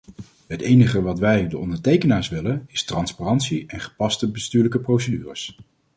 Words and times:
Het 0.47 0.61
enige 0.61 1.01
wat 1.01 1.19
wij, 1.19 1.47
de 1.47 1.57
ondertekenaars, 1.57 2.29
willen 2.29 2.63
is 2.67 2.83
transparantie 2.83 3.63
en 3.67 3.79
gepaste 3.79 4.31
bestuurlijke 4.31 4.79
procedures. 4.79 5.57